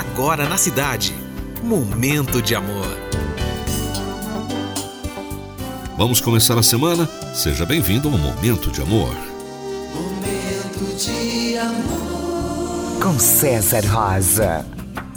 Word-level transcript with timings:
agora 0.00 0.48
na 0.48 0.56
cidade. 0.56 1.14
Momento 1.62 2.40
de 2.40 2.54
amor. 2.54 2.96
Vamos 5.96 6.22
começar 6.22 6.58
a 6.58 6.62
semana? 6.62 7.06
Seja 7.34 7.66
bem-vindo 7.66 8.08
ao 8.08 8.16
Momento 8.16 8.70
de 8.70 8.80
Amor. 8.80 9.14
Momento 9.94 10.96
de 10.96 11.58
amor. 11.58 13.02
Com 13.02 13.18
César 13.18 13.84
Rosa. 13.86 14.64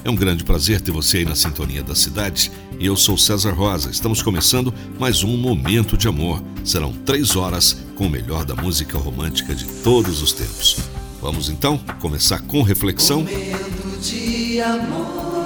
É 0.04 0.10
um 0.10 0.16
grande 0.16 0.44
prazer 0.44 0.82
ter 0.82 0.92
você 0.92 1.20
aí 1.20 1.26
na 1.26 1.36
sintonia 1.36 1.82
da 1.82 1.96
cidade. 1.96 2.52
E 2.78 2.86
eu 2.86 2.98
sou 2.98 3.18
César 3.18 3.54
Rosa. 3.54 3.90
Estamos 3.90 4.22
começando 4.22 4.74
mais 5.00 5.24
um 5.24 5.38
Momento 5.38 5.98
de 5.98 6.10
Amor. 6.10 6.44
Serão 6.66 6.92
três 6.92 7.38
horas 7.38 7.78
com 7.96 8.08
o 8.08 8.10
melhor 8.10 8.44
da 8.44 8.54
música 8.54 8.98
romântica 8.98 9.56
de 9.56 9.64
todos 9.66 10.22
os 10.22 10.34
tempos. 10.34 10.78
Vamos 11.22 11.48
então 11.48 11.78
começar 12.02 12.42
com 12.42 12.62
reflexão. 12.62 13.22
Momento 13.22 14.02
de 14.02 14.26
amor. 14.26 14.43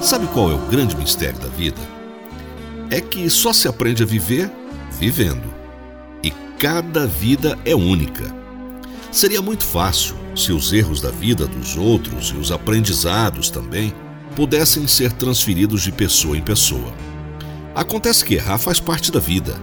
Sabe 0.01 0.27
qual 0.27 0.51
é 0.51 0.53
o 0.53 0.67
grande 0.67 0.95
mistério 0.95 1.39
da 1.39 1.47
vida? 1.47 1.81
É 2.89 3.01
que 3.01 3.29
só 3.29 3.53
se 3.53 3.67
aprende 3.67 4.03
a 4.03 4.05
viver 4.05 4.51
vivendo. 4.99 5.53
E 6.23 6.31
cada 6.57 7.05
vida 7.05 7.57
é 7.65 7.75
única. 7.75 8.33
Seria 9.11 9.41
muito 9.41 9.63
fácil 9.63 10.15
se 10.35 10.51
os 10.51 10.73
erros 10.73 11.01
da 11.01 11.09
vida 11.09 11.47
dos 11.47 11.77
outros 11.77 12.29
e 12.29 12.37
os 12.37 12.51
aprendizados 12.51 13.49
também 13.49 13.93
pudessem 14.35 14.87
ser 14.87 15.11
transferidos 15.11 15.81
de 15.81 15.91
pessoa 15.91 16.37
em 16.37 16.41
pessoa. 16.41 16.93
Acontece 17.73 18.25
que 18.25 18.35
errar 18.35 18.57
faz 18.57 18.79
parte 18.79 19.11
da 19.11 19.19
vida. 19.19 19.59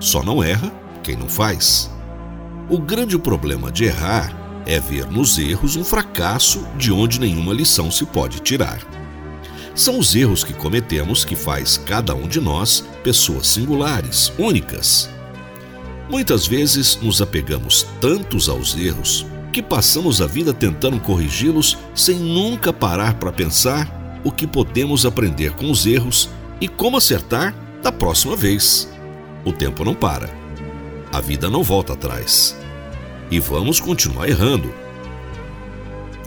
Só 0.00 0.22
não 0.22 0.42
erra 0.42 0.72
quem 1.02 1.16
não 1.16 1.28
faz. 1.28 1.90
O 2.68 2.78
grande 2.78 3.18
problema 3.18 3.70
de 3.70 3.84
errar 3.84 4.43
é 4.66 4.80
ver 4.80 5.06
nos 5.10 5.38
erros 5.38 5.76
um 5.76 5.84
fracasso 5.84 6.66
de 6.76 6.92
onde 6.92 7.20
nenhuma 7.20 7.52
lição 7.52 7.90
se 7.90 8.04
pode 8.04 8.40
tirar. 8.40 8.80
São 9.74 9.98
os 9.98 10.14
erros 10.14 10.44
que 10.44 10.52
cometemos 10.52 11.24
que 11.24 11.34
faz 11.34 11.76
cada 11.76 12.14
um 12.14 12.28
de 12.28 12.40
nós 12.40 12.84
pessoas 13.02 13.48
singulares, 13.48 14.32
únicas. 14.38 15.10
Muitas 16.08 16.46
vezes 16.46 16.96
nos 17.02 17.20
apegamos 17.20 17.86
tantos 18.00 18.48
aos 18.48 18.76
erros 18.76 19.26
que 19.52 19.62
passamos 19.62 20.20
a 20.20 20.26
vida 20.26 20.52
tentando 20.52 21.00
corrigi-los 21.00 21.78
sem 21.94 22.16
nunca 22.16 22.72
parar 22.72 23.14
para 23.14 23.32
pensar 23.32 24.20
o 24.24 24.30
que 24.30 24.46
podemos 24.46 25.04
aprender 25.04 25.52
com 25.52 25.70
os 25.70 25.86
erros 25.86 26.28
e 26.60 26.68
como 26.68 26.96
acertar 26.96 27.54
da 27.82 27.92
próxima 27.92 28.34
vez. 28.36 28.88
O 29.44 29.52
tempo 29.52 29.84
não 29.84 29.94
para. 29.94 30.30
A 31.12 31.20
vida 31.20 31.50
não 31.50 31.62
volta 31.62 31.92
atrás. 31.92 32.56
E 33.30 33.38
vamos 33.40 33.80
continuar 33.80 34.28
errando. 34.28 34.72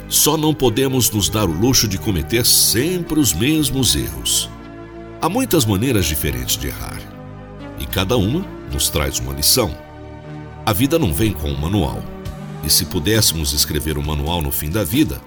Só 0.09 0.37
não 0.37 0.53
podemos 0.53 1.09
nos 1.09 1.29
dar 1.29 1.49
o 1.49 1.51
luxo 1.51 1.87
de 1.87 1.97
cometer 1.97 2.45
sempre 2.45 3.19
os 3.19 3.33
mesmos 3.33 3.95
erros. 3.95 4.49
Há 5.21 5.27
muitas 5.27 5.65
maneiras 5.65 6.05
diferentes 6.05 6.57
de 6.57 6.67
errar. 6.67 7.01
E 7.79 7.85
cada 7.85 8.17
uma 8.17 8.45
nos 8.71 8.89
traz 8.89 9.19
uma 9.19 9.33
lição. 9.33 9.75
A 10.65 10.73
vida 10.73 10.97
não 10.97 11.13
vem 11.13 11.33
com 11.33 11.49
um 11.49 11.57
manual. 11.57 12.03
E 12.63 12.69
se 12.69 12.85
pudéssemos 12.85 13.53
escrever 13.53 13.97
um 13.97 14.03
manual 14.03 14.41
no 14.41 14.51
fim 14.51 14.69
da 14.69 14.83
vida, 14.83 15.21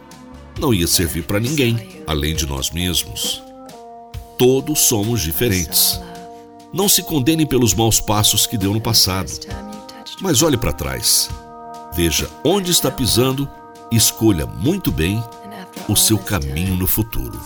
não 0.58 0.74
ia 0.74 0.86
servir 0.86 1.22
para 1.22 1.40
ninguém, 1.40 2.02
além 2.06 2.34
de 2.34 2.46
nós 2.46 2.70
mesmos. 2.70 3.42
Todos 4.38 4.80
somos 4.80 5.22
diferentes. 5.22 6.00
Não 6.72 6.88
se 6.88 7.02
condene 7.02 7.44
pelos 7.44 7.74
maus 7.74 8.00
passos 8.00 8.46
que 8.46 8.56
deu 8.56 8.72
no 8.72 8.80
passado, 8.80 9.30
mas 10.20 10.42
olhe 10.42 10.56
para 10.56 10.72
trás. 10.72 11.28
Veja 11.92 12.28
onde 12.44 12.70
está 12.70 12.90
pisando 12.90 13.50
e 13.90 13.96
escolha 13.96 14.46
muito 14.46 14.92
bem 14.92 15.22
o 15.88 15.96
seu 15.96 16.18
caminho 16.18 16.76
no 16.76 16.86
futuro. 16.86 17.40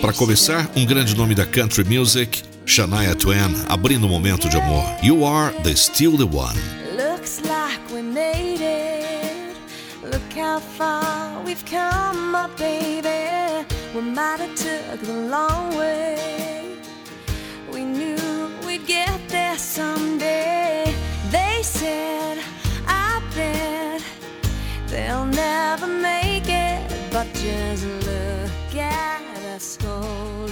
Para 0.00 0.12
começar, 0.12 0.68
um 0.76 0.84
grande 0.84 1.16
nome 1.16 1.34
da 1.34 1.46
country 1.46 1.84
music, 1.84 2.42
Shania 2.66 3.14
Twain, 3.14 3.54
abrindo 3.68 4.04
o 4.04 4.06
um 4.06 4.10
momento 4.10 4.48
de 4.48 4.56
amor. 4.56 4.84
You 5.02 5.24
are 5.24 5.54
the 5.62 5.74
still 5.74 6.16
the 6.16 6.24
one. 6.24 6.58
Looks 6.94 7.40
like 7.40 7.80
we 7.92 8.02
made 8.02 8.60
it. 8.60 9.56
Look 10.02 10.38
how 10.38 10.60
far 10.60 11.42
we've 11.44 11.64
come, 11.64 12.32
my 12.32 12.48
baby. 12.58 13.66
We 13.94 14.02
might 14.02 14.40
have 14.40 14.54
took 14.56 15.00
the 15.06 15.28
long 15.30 15.76
way. 15.78 16.76
We 17.72 17.84
knew 17.84 18.16
we'd 18.66 18.86
get 18.86 19.28
there 19.28 19.56
someday. 19.56 20.94
They 21.30 21.62
said, 21.62 22.13
But 27.14 27.32
just 27.34 27.86
look 27.86 28.74
at 28.74 29.36
us 29.54 29.78
holding 29.80 30.43